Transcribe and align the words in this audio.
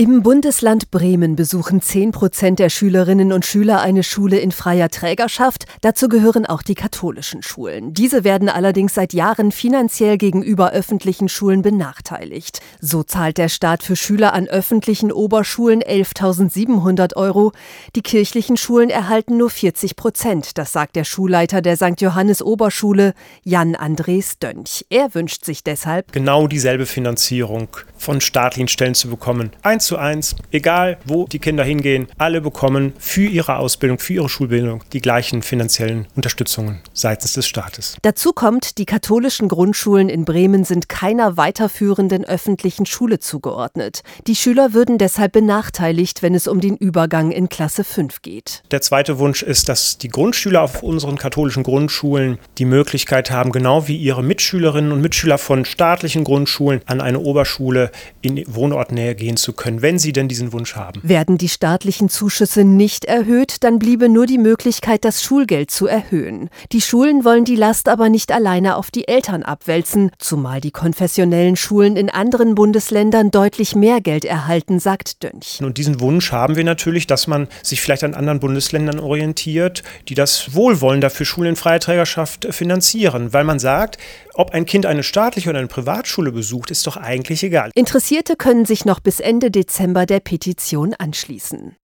Im 0.00 0.22
Bundesland 0.22 0.90
Bremen 0.90 1.36
besuchen 1.36 1.82
10 1.82 2.12
Prozent 2.12 2.58
der 2.58 2.70
Schülerinnen 2.70 3.32
und 3.32 3.44
Schüler 3.44 3.82
eine 3.82 4.02
Schule 4.02 4.38
in 4.38 4.50
freier 4.50 4.88
Trägerschaft. 4.88 5.66
Dazu 5.82 6.08
gehören 6.08 6.46
auch 6.46 6.62
die 6.62 6.74
katholischen 6.74 7.42
Schulen. 7.42 7.92
Diese 7.92 8.24
werden 8.24 8.48
allerdings 8.48 8.94
seit 8.94 9.12
Jahren 9.12 9.52
finanziell 9.52 10.16
gegenüber 10.16 10.70
öffentlichen 10.70 11.28
Schulen 11.28 11.60
benachteiligt. 11.60 12.60
So 12.80 13.02
zahlt 13.02 13.36
der 13.36 13.50
Staat 13.50 13.82
für 13.82 13.94
Schüler 13.94 14.32
an 14.32 14.48
öffentlichen 14.48 15.12
Oberschulen 15.12 15.82
11.700 15.82 17.14
Euro. 17.16 17.52
Die 17.94 18.00
kirchlichen 18.00 18.56
Schulen 18.56 18.88
erhalten 18.88 19.36
nur 19.36 19.50
40 19.50 19.96
Prozent. 19.96 20.56
Das 20.56 20.72
sagt 20.72 20.96
der 20.96 21.04
Schulleiter 21.04 21.60
der 21.60 21.76
St. 21.76 22.00
Johannes 22.00 22.40
Oberschule, 22.40 23.12
Jan 23.44 23.74
Andres 23.74 24.38
Dönch. 24.38 24.86
Er 24.88 25.14
wünscht 25.14 25.44
sich 25.44 25.62
deshalb 25.62 26.10
genau 26.10 26.46
dieselbe 26.46 26.86
Finanzierung 26.86 27.68
von 28.00 28.20
staatlichen 28.20 28.68
Stellen 28.68 28.94
zu 28.94 29.08
bekommen. 29.08 29.50
Eins 29.62 29.86
zu 29.86 29.98
eins, 29.98 30.34
egal 30.50 30.98
wo 31.04 31.26
die 31.26 31.38
Kinder 31.38 31.62
hingehen, 31.62 32.08
alle 32.18 32.40
bekommen 32.40 32.94
für 32.98 33.26
ihre 33.26 33.56
Ausbildung, 33.56 33.98
für 33.98 34.14
ihre 34.14 34.28
Schulbildung 34.28 34.82
die 34.92 35.00
gleichen 35.00 35.42
finanziellen 35.42 36.06
Unterstützungen 36.16 36.80
seitens 36.94 37.34
des 37.34 37.46
Staates. 37.46 37.96
Dazu 38.02 38.32
kommt, 38.32 38.78
die 38.78 38.86
katholischen 38.86 39.48
Grundschulen 39.48 40.08
in 40.08 40.24
Bremen 40.24 40.64
sind 40.64 40.88
keiner 40.88 41.36
weiterführenden 41.36 42.24
öffentlichen 42.24 42.86
Schule 42.86 43.18
zugeordnet. 43.18 44.02
Die 44.26 44.34
Schüler 44.34 44.72
würden 44.72 44.96
deshalb 44.96 45.32
benachteiligt, 45.32 46.22
wenn 46.22 46.34
es 46.34 46.48
um 46.48 46.60
den 46.60 46.76
Übergang 46.76 47.30
in 47.30 47.48
Klasse 47.50 47.84
5 47.84 48.22
geht. 48.22 48.62
Der 48.70 48.80
zweite 48.80 49.18
Wunsch 49.18 49.42
ist, 49.42 49.68
dass 49.68 49.98
die 49.98 50.08
Grundschüler 50.08 50.62
auf 50.62 50.82
unseren 50.82 51.18
katholischen 51.18 51.62
Grundschulen 51.62 52.38
die 52.56 52.64
Möglichkeit 52.64 53.30
haben, 53.30 53.52
genau 53.52 53.88
wie 53.88 53.96
ihre 53.96 54.22
Mitschülerinnen 54.22 54.92
und 54.92 55.02
Mitschüler 55.02 55.36
von 55.36 55.66
staatlichen 55.66 56.24
Grundschulen 56.24 56.80
an 56.86 57.02
eine 57.02 57.20
Oberschule 57.20 57.89
in 58.22 58.44
Wohnortnähe 58.46 59.14
gehen 59.14 59.36
zu 59.36 59.52
können 59.52 59.80
wenn 59.82 59.98
sie 59.98 60.12
denn 60.12 60.28
diesen 60.28 60.52
Wunsch 60.52 60.76
haben. 60.76 61.00
Werden 61.02 61.38
die 61.38 61.48
staatlichen 61.48 62.08
Zuschüsse 62.08 62.64
nicht 62.64 63.04
erhöht, 63.04 63.62
dann 63.64 63.78
bliebe 63.78 64.08
nur 64.08 64.26
die 64.26 64.38
Möglichkeit, 64.38 65.04
das 65.04 65.22
Schulgeld 65.22 65.70
zu 65.70 65.86
erhöhen. 65.86 66.50
Die 66.72 66.80
Schulen 66.80 67.24
wollen 67.24 67.44
die 67.44 67.56
Last 67.56 67.88
aber 67.88 68.08
nicht 68.08 68.32
alleine 68.32 68.76
auf 68.76 68.90
die 68.90 69.08
Eltern 69.08 69.42
abwälzen, 69.42 70.10
zumal 70.18 70.60
die 70.60 70.70
konfessionellen 70.70 71.56
Schulen 71.56 71.96
in 71.96 72.10
anderen 72.10 72.54
Bundesländern 72.54 73.30
deutlich 73.30 73.74
mehr 73.74 74.00
Geld 74.00 74.24
erhalten, 74.24 74.80
sagt 74.80 75.22
Dönch. 75.22 75.60
Und 75.60 75.78
diesen 75.78 76.00
Wunsch 76.00 76.32
haben 76.32 76.56
wir 76.56 76.64
natürlich, 76.64 77.06
dass 77.06 77.26
man 77.26 77.48
sich 77.62 77.80
vielleicht 77.80 78.04
an 78.04 78.14
anderen 78.14 78.40
Bundesländern 78.40 79.00
orientiert, 79.00 79.82
die 80.08 80.14
das 80.14 80.54
wohlwollender 80.54 81.10
für 81.10 81.24
Schulen 81.24 81.50
in 81.50 81.56
freier 81.56 81.80
Trägerschaft 81.80 82.46
finanzieren, 82.50 83.32
weil 83.32 83.44
man 83.44 83.58
sagt, 83.58 83.98
ob 84.34 84.52
ein 84.52 84.64
Kind 84.64 84.86
eine 84.86 85.02
staatliche 85.02 85.50
oder 85.50 85.58
eine 85.58 85.68
Privatschule 85.68 86.32
besucht, 86.32 86.70
ist 86.70 86.86
doch 86.86 86.96
eigentlich 86.96 87.42
egal. 87.42 87.70
Interessierte 87.80 88.36
können 88.36 88.66
sich 88.66 88.84
noch 88.84 89.00
bis 89.00 89.20
Ende 89.20 89.50
Dezember 89.50 90.04
der 90.04 90.20
Petition 90.20 90.92
anschließen. 90.92 91.78